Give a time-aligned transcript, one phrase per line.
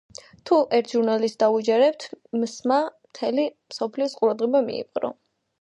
[0.49, 2.07] თუ ერთ ჟურნალისტს დავუჯერებთ,
[2.45, 5.17] მსმ–მა მთელი მსოფლიოს ყურადღება მიიპყრო.